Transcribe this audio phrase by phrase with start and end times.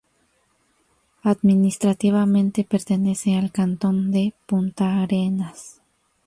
[1.21, 5.79] Administrativamente pertenece al cantón de Puntarenas.